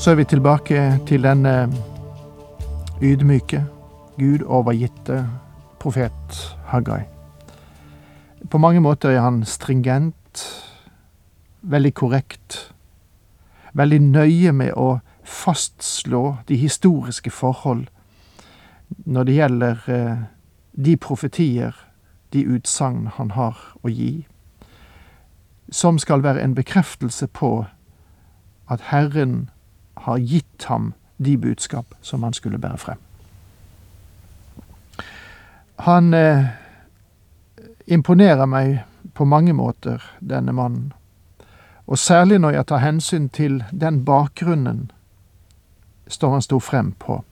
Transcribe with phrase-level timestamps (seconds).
[0.00, 1.68] Så er vi tilbake til den eh,
[3.02, 3.66] ydmyke,
[4.18, 5.26] Gud overgitte
[5.80, 7.02] profet Haggai.
[8.50, 10.64] På mange måter er han stringent,
[11.62, 12.72] veldig korrekt,
[13.74, 17.84] veldig nøye med å fastslå de historiske forhold
[19.04, 20.16] når det gjelder eh,
[20.84, 21.76] de profetier,
[22.32, 24.24] de utsagn han har å gi,
[25.70, 27.66] som skal være en bekreftelse på
[28.64, 29.50] at Herren
[30.06, 32.98] har gitt ham de budskap som han skulle bære frem.
[35.84, 36.44] Han eh,
[37.86, 38.82] imponerer meg
[39.14, 40.92] på mange måter, denne mannen.
[41.86, 44.90] Og særlig når jeg tar hensyn til den bakgrunnen
[46.08, 47.22] som han sto frem på.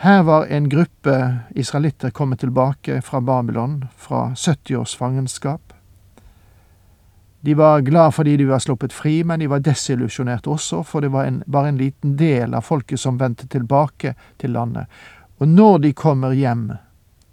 [0.00, 1.16] Her var en gruppe
[1.50, 5.74] israelitter kommet tilbake fra Babylon, fra 70 års fangenskap.
[7.40, 11.12] De var glad fordi de var sluppet fri, men de var desillusjonert også, for det
[11.14, 14.86] var en, bare en liten del av folket som vendte tilbake til landet.
[15.40, 16.68] Og når de kommer hjem,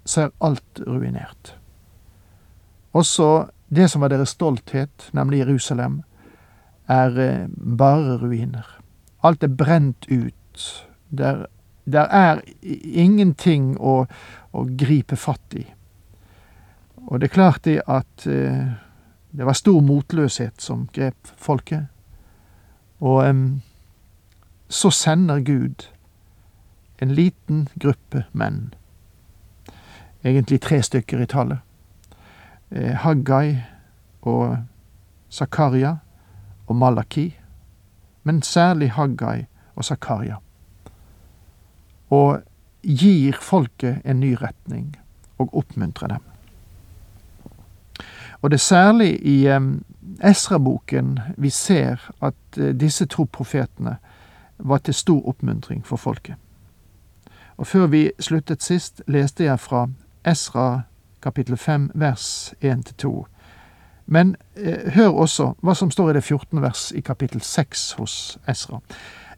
[0.08, 1.58] så er alt ruinert.
[2.96, 6.02] Også det som var deres stolthet, nemlig Jerusalem,
[6.88, 8.66] er eh, bare ruiner.
[9.28, 10.84] Alt er brent ut.
[11.10, 11.46] Der,
[11.84, 14.06] der er ingenting å,
[14.52, 15.66] å, gripe fatt i.
[17.08, 18.72] Og det er klart det at eh,
[19.32, 21.88] det var stor motløshet som grep folket.
[23.00, 23.62] Og um,
[24.70, 25.88] så sender Gud
[27.02, 28.74] en liten gruppe menn,
[30.26, 31.60] egentlig tre stykker i tallet,
[32.72, 33.62] eh, Haggai
[34.22, 34.58] og
[35.30, 35.98] Zakaria
[36.68, 37.30] og Malaki,
[38.24, 39.46] men særlig Haggai
[39.76, 40.40] og Zakaria,
[42.10, 42.42] og
[42.82, 44.96] gir folket en ny retning
[45.38, 46.37] og oppmuntrer dem.
[48.42, 49.48] Og det er særlig i
[50.24, 53.98] Esra-boken vi ser at uh, disse to profetene
[54.58, 56.36] var til stor oppmuntring for folket.
[57.58, 59.88] Og før vi sluttet sist, leste jeg fra
[60.26, 60.82] Esra
[61.22, 63.26] kapittel 5 vers 1-2.
[64.06, 66.62] Men eh, hør også hva som står i det 14.
[66.62, 68.80] vers i kapittel 6 hos Esra.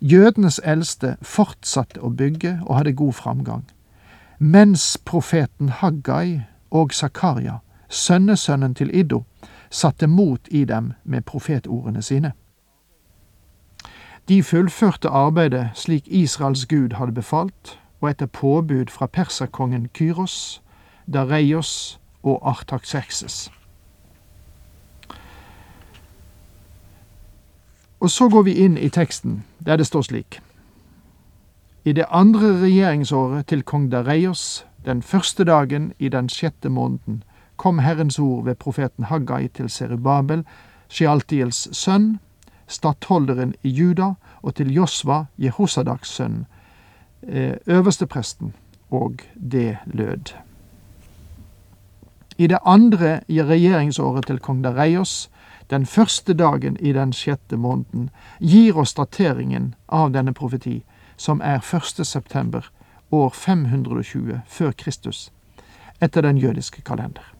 [0.02, 3.66] Jødenes eldste fortsatte å bygge og hadde god framgang,
[4.40, 9.24] mens profeten Haggai og Zakaria sønnesønnen til Iddo,
[9.70, 12.32] satte mot i dem med profetordene sine.
[14.30, 20.62] De fullførte arbeidet slik Israels Gud hadde befalt, og etter påbud fra perserkongen Kyros,
[21.14, 23.52] Dareios og Artaxerxes.
[28.00, 30.40] Og så går vi inn i teksten, der det står slik.
[31.86, 37.24] I det andre regjeringsåret til kong Dareios, den første dagen i den sjette måneden,
[37.60, 40.46] kom Herrens ord ved profeten Haggai til Serubabel,
[40.90, 42.20] Shealtiels sønn,
[42.68, 46.46] stattholderen i Juda, og til Josva, Jehosadaks sønn,
[47.24, 48.54] eh, øverstepresten,
[48.92, 49.20] og
[49.52, 50.34] det lød.
[52.38, 55.30] I det andre regjeringsåret til kong Dareios,
[55.70, 58.10] den første dagen i den sjette måneden,
[58.40, 60.86] gir oss dateringen av denne profeti,
[61.18, 62.06] som er 1.
[62.06, 62.72] september
[63.12, 65.32] år 520 før Kristus,
[66.02, 67.39] etter den jødiske kalender.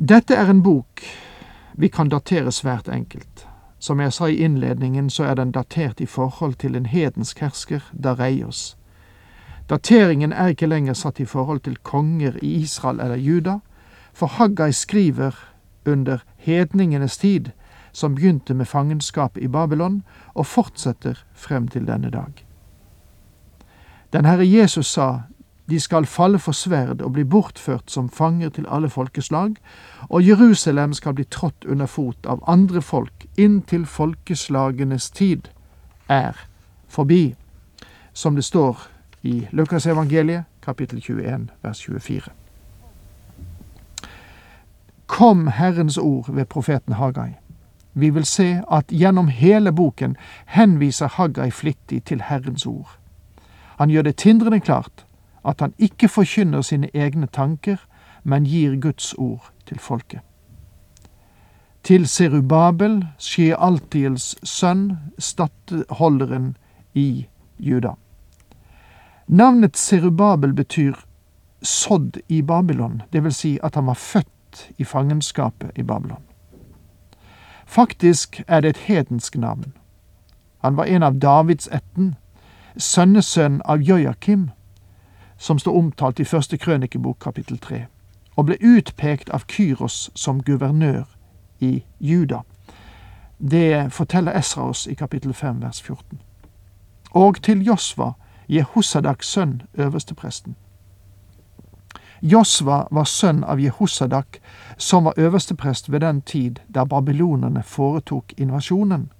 [0.00, 1.00] Dette er en bok
[1.78, 3.46] vi kan datere svært enkelt.
[3.78, 7.80] Som jeg sa i innledningen, så er den datert i forhold til en hedensk hersker,
[7.92, 8.76] Dareios.
[9.70, 13.58] Dateringen er ikke lenger satt i forhold til konger i Israel eller Juda,
[14.12, 15.30] for Haggai skriver
[15.86, 17.52] under hedningenes tid,
[17.92, 20.02] som begynte med fangenskapet i Babylon,
[20.34, 22.46] og fortsetter frem til denne dag.
[24.12, 25.20] Den Herre Jesus sa
[25.70, 29.56] de skal falle for sverd og bli bortført som fanger til alle folkeslag,
[30.08, 35.48] og Jerusalem skal bli trådt under fot av andre folk inntil folkeslagenes tid
[36.08, 36.36] er
[36.88, 37.34] forbi,
[38.12, 38.78] som det står
[39.22, 42.32] i Lukasevangeliet kapittel 21 vers 24.
[45.06, 47.34] Kom Herrens ord ved profeten Hagai.
[47.94, 52.98] Vi vil se at gjennom hele boken henviser Hagai flittig til Herrens ord.
[53.78, 55.06] Han gjør det tindrende klart
[55.44, 57.76] at han ikke forkynner sine egne tanker,
[58.24, 60.20] men gir Guds ord til folket.
[61.84, 66.56] til Serubabel, Shealtiels sønn, stattholderen
[66.94, 67.26] i
[67.58, 67.90] Juda.
[69.28, 70.94] Navnet Serubabel betyr
[71.62, 76.22] sådd i Babylon, vil si at han var født i fangenskapet i Babylon.
[77.66, 79.72] Faktisk er det et hedensk navn.
[80.64, 82.14] Han var en av Davids ætten,
[82.76, 84.50] sønnesønn av Jojakim,
[85.36, 87.86] som står omtalt i første krønikebok kapittel tre,
[88.36, 91.04] og ble utpekt av Kyros som guvernør
[91.60, 92.40] i Juda.
[93.38, 96.20] Det forteller Esra oss i kapittel 5 vers 14.
[97.10, 98.12] Og til Josva,
[98.48, 100.56] Jehosadaks sønn, øverstepresten.
[102.22, 104.38] Josva var sønn av Jehosadak,
[104.76, 109.10] som var øversteprest ved den tid da babylonerne foretok invasjonen.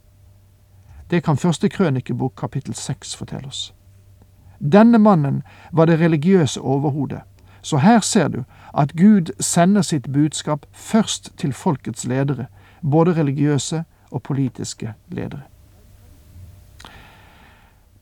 [1.11, 3.74] Det kan første krønikebok kapittel seks fortelle oss.
[4.73, 7.21] Denne mannen var det religiøse overhodet,
[7.63, 8.45] så her ser du
[8.75, 12.47] at Gud sender sitt budskap først til folkets ledere,
[12.83, 15.43] både religiøse og politiske ledere.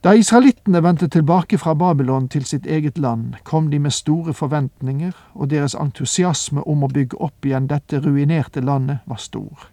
[0.05, 5.13] Da israelittene vendte tilbake fra Babylon til sitt eget land, kom de med store forventninger,
[5.35, 9.69] og deres entusiasme om å bygge opp igjen dette ruinerte landet var stor.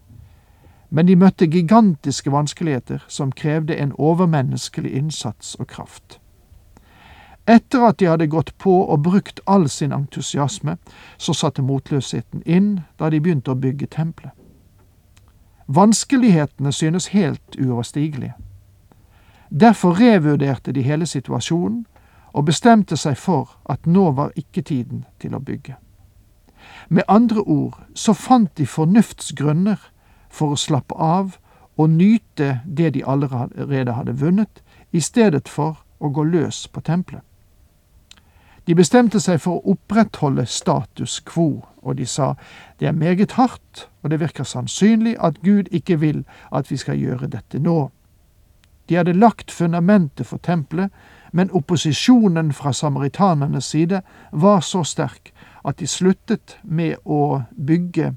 [0.90, 6.20] Men de møtte gigantiske vanskeligheter som krevde en overmenneskelig innsats og kraft.
[7.50, 10.76] Etter at de hadde gått på og brukt all sin entusiasme,
[11.18, 14.36] så satte motløsheten inn da de begynte å bygge tempelet.
[15.66, 18.34] Vanskelighetene synes helt uoverstigelige.
[19.50, 21.86] Derfor revurderte de hele situasjonen
[22.34, 25.78] og bestemte seg for at nå var ikke tiden til å bygge.
[26.90, 29.78] Med andre ord så fant de fornuftsgrunner
[30.30, 31.38] for å slappe av
[31.78, 34.62] og nyte det de allerede hadde vunnet,
[34.92, 37.29] i stedet for å gå løs på tempelet.
[38.70, 42.36] De bestemte seg for å opprettholde status quo, og de sa
[42.78, 46.20] det er meget hardt, og det virker sannsynlig at Gud ikke vil
[46.54, 47.88] at vi skal gjøre dette nå.
[48.86, 50.94] De hadde lagt fundamentet for tempelet,
[51.34, 55.32] men opposisjonen fra samaritanernes side var så sterk
[55.66, 58.12] at de sluttet med å bygge.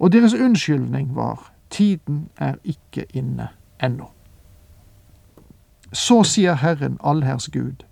[0.00, 4.08] Og deres unnskyldning var tiden er ikke inne ennå.
[5.92, 7.84] Så sier Herren allherrs Gud,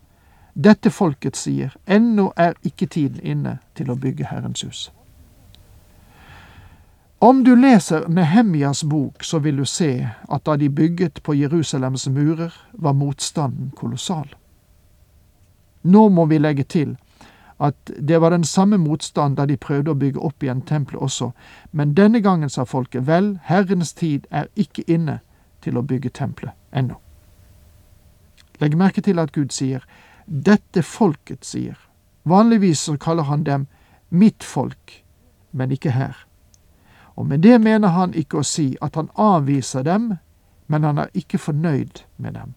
[0.55, 4.91] dette folket sier, ennå er ikke tiden inne til å bygge Herrens hus.
[7.19, 12.07] Om du leser Nehemjas bok, så vil du se at da de bygget på Jerusalems
[12.09, 14.29] murer, var motstanden kolossal.
[15.83, 16.97] Nå må vi legge til
[17.59, 21.31] at det var den samme motstand da de prøvde å bygge opp igjen tempelet også,
[21.73, 25.21] men denne gangen sa folket vel, Herrens tid er ikke inne
[25.65, 26.99] til å bygge tempelet ennå.
[28.61, 29.87] Legg merke til at Gud sier
[30.27, 31.79] dette folket sier.
[32.23, 33.67] Vanligvis så kaller han dem
[34.09, 35.05] mitt folk,
[35.51, 36.27] men ikke her.
[37.17, 40.15] Og med det mener han ikke å si at han avviser dem,
[40.67, 42.55] men han er ikke fornøyd med dem.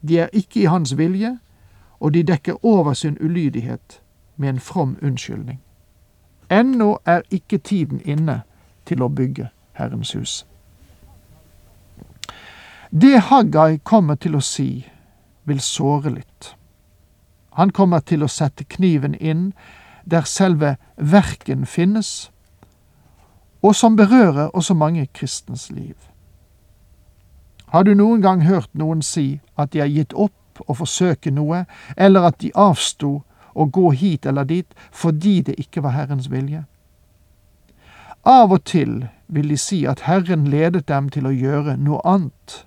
[0.00, 1.38] De er ikke i hans vilje,
[2.00, 4.00] og de dekker over sin ulydighet
[4.36, 5.60] med en from unnskyldning.
[6.50, 8.42] Ennå er ikke tiden inne
[8.86, 10.46] til å bygge Herrens hus.
[12.90, 14.86] Det Haggai kommer til å si,
[15.44, 16.54] vil såre litt.
[17.60, 19.50] Han kommer til å sette kniven inn
[20.08, 22.30] der selve verken finnes,
[23.60, 25.96] og som berører også mange kristens liv.
[27.68, 31.66] Har du noen gang hørt noen si at de har gitt opp å forsøke noe,
[32.00, 33.20] eller at de avsto
[33.52, 36.64] å gå hit eller dit fordi det ikke var Herrens vilje?
[38.24, 42.62] Av og til vil de si at Herren ledet dem til å gjøre noe annet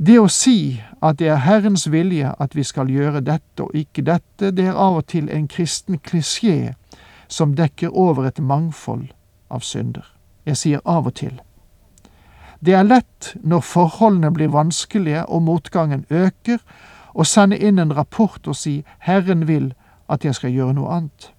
[0.00, 4.04] det å si at det er Herrens vilje at vi skal gjøre dette og ikke
[4.06, 6.72] dette, det er av og til en kristen klisjé
[7.28, 9.10] som dekker over et mangfold
[9.50, 10.06] av synder.
[10.46, 11.36] Jeg sier av og til.
[12.64, 16.58] Det er lett når forholdene blir vanskelige og motgangen øker,
[17.14, 19.72] å sende inn en rapport og si Herren vil
[20.08, 21.32] at jeg skal gjøre noe annet.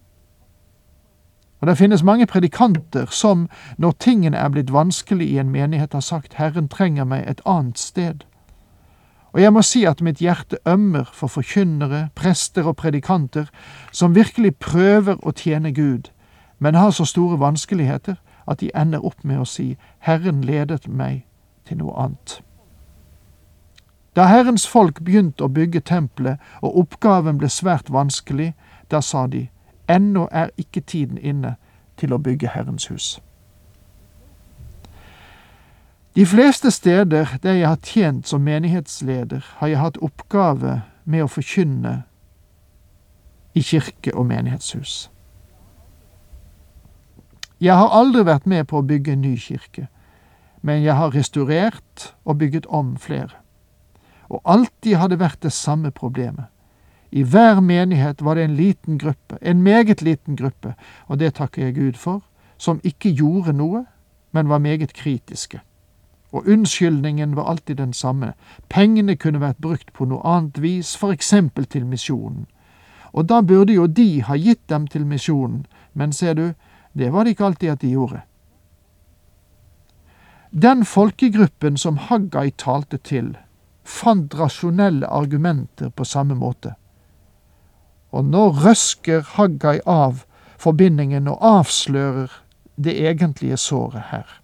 [1.61, 6.01] Og Det finnes mange predikanter som, når tingene er blitt vanskelig i en menighet, har
[6.01, 8.25] sagt Herren trenger meg et annet sted.
[9.33, 13.47] Og jeg må si at mitt hjerte ømmer for forkynnere, prester og predikanter
[13.91, 16.11] som virkelig prøver å tjene Gud,
[16.59, 21.23] men har så store vanskeligheter at de ender opp med å si Herren ledet meg
[21.65, 22.41] til noe annet.
[24.15, 28.51] Da Herrens folk begynte å bygge tempelet og oppgaven ble svært vanskelig,
[28.91, 29.47] da sa de
[29.87, 31.55] ennå er ikke tiden inne
[31.95, 33.21] til å bygge Herrens hus.
[36.15, 41.29] De fleste steder der jeg har tjent som menighetsleder, har jeg hatt oppgave med å
[41.31, 42.01] forkynne
[43.55, 45.07] i kirke og menighetshus.
[47.61, 49.87] Jeg har aldri vært med på å bygge en ny kirke,
[50.61, 53.39] men jeg har restaurert og bygget om flere.
[54.27, 56.51] Og alltid har det vært det samme problemet.
[57.11, 60.75] I hver menighet var det en liten gruppe, en meget liten gruppe,
[61.07, 62.19] og det takker jeg Gud for,
[62.57, 63.85] som ikke gjorde noe,
[64.31, 65.61] men var meget kritiske.
[66.31, 68.33] Og unnskyldningen var alltid den samme,
[68.69, 72.47] pengene kunne vært brukt på noe annet vis, for eksempel til misjonen.
[73.11, 76.53] Og da burde jo de ha gitt dem til misjonen, men ser du,
[76.93, 78.21] det var det ikke alltid at de gjorde.
[80.51, 83.37] Den folkegruppen som Haggai talte til,
[83.83, 86.73] fant rasjonelle argumenter på samme måte.
[88.11, 90.25] Og nå røsker Haggai av
[90.59, 92.31] forbindingen og avslører
[92.75, 94.40] det egentlige såret her.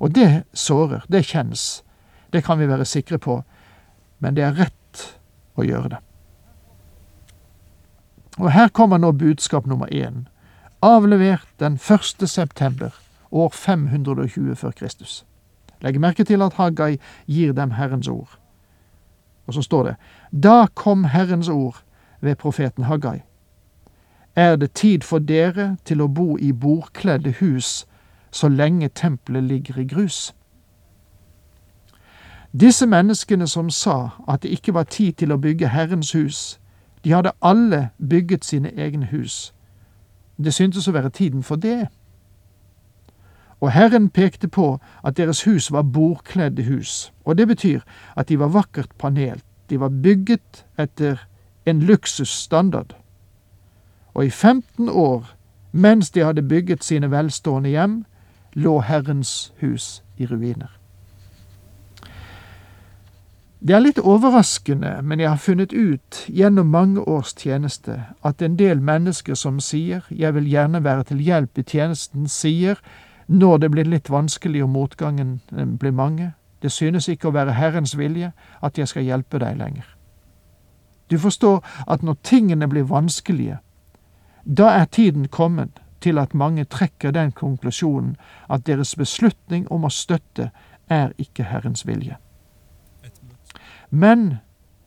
[0.00, 1.82] Og det sårer, det kjennes,
[2.32, 3.42] det kan vi være sikre på,
[4.18, 5.06] men det er rett
[5.60, 6.00] å gjøre det.
[8.40, 10.24] Og her kommer nå budskap nummer én,
[10.80, 12.28] avlevert den 1.
[12.28, 12.94] september
[13.30, 15.24] år 520 før Kristus.
[15.80, 18.38] Legg merke til at Haggai gir dem Herrens ord.
[19.46, 19.96] Og så står det
[20.30, 21.82] Da kom Herrens ord
[22.20, 23.20] ved profeten Haggai.
[24.36, 27.86] Er det tid for dere til å bo i bordkledde hus
[28.30, 30.34] så lenge tempelet ligger i grus?
[32.60, 36.60] Disse menneskene som sa at det ikke var tid til å bygge Herrens hus,
[37.04, 39.54] de hadde alle bygget sine egne hus.
[40.36, 41.86] Det syntes å være tiden for det.
[43.60, 47.80] Og Herren pekte på at deres hus var bordkledde hus, og det betyr
[48.16, 51.20] at de var vakkert panelt, de var bygget etter
[51.66, 52.96] en luksusstandard.
[54.14, 55.36] Og i 15 år,
[55.72, 58.04] mens de hadde bygget sine velstående hjem,
[58.54, 60.80] lå Herrens hus i ruiner.
[63.60, 68.56] Det er litt overraskende, men jeg har funnet ut gjennom mange års tjeneste at en
[68.56, 72.74] del mennesker som sier 'jeg vil gjerne være til hjelp i tjenesten', sier
[73.28, 77.52] når det blir litt vanskelig og motgangen eh, blir mange, det synes ikke å være
[77.52, 79.96] Herrens vilje at jeg skal hjelpe deg lenger.
[81.10, 83.58] Du forstår at når tingene blir vanskelige,
[84.44, 88.16] da er tiden kommet til at mange trekker den konklusjonen
[88.48, 90.50] at deres beslutning om å støtte
[90.88, 92.16] er ikke Herrens vilje.
[93.90, 94.38] Men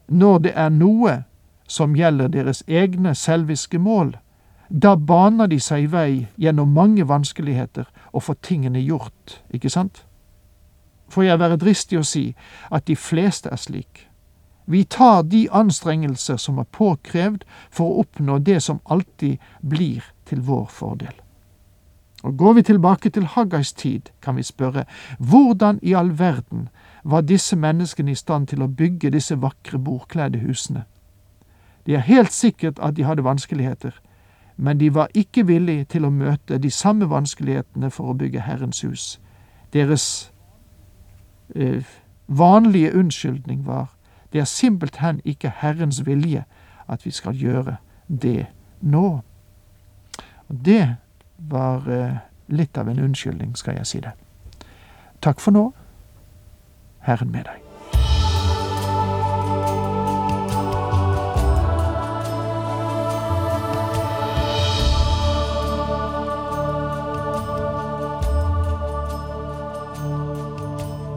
[0.07, 1.23] når det er noe
[1.67, 4.15] som gjelder deres egne selviske mål,
[4.69, 10.05] da baner de seg vei gjennom mange vanskeligheter og får tingene gjort, ikke sant?
[11.13, 12.25] Får jeg være dristig å si
[12.71, 14.07] at de fleste er slik.
[14.65, 20.41] Vi tar de anstrengelser som er påkrevd for å oppnå det som alltid blir til
[20.41, 21.13] vår fordel.
[22.23, 24.85] Og Går vi tilbake til Haggais tid, kan vi spørre
[25.19, 26.69] hvordan i all verden
[27.03, 30.85] var disse menneskene i stand til å bygge disse vakre bordkledde husene?
[31.85, 33.91] Det er helt sikkert at de hadde vanskeligheter,
[34.57, 38.81] men de var ikke villige til å møte de samme vanskelighetene for å bygge Herrens
[38.81, 39.19] hus.
[39.73, 40.31] Deres
[41.55, 41.83] eh,
[42.27, 43.91] vanlige unnskyldning var
[44.33, 46.43] det er simpelthen ikke Herrens vilje
[46.89, 47.75] at vi skal gjøre
[48.07, 48.45] det
[48.81, 49.21] nå.
[50.49, 50.95] Og det
[51.37, 54.15] var eh, litt av en unnskyldning, skal jeg si det.
[55.21, 55.69] Takk for nå.
[57.03, 57.62] Herren med deg.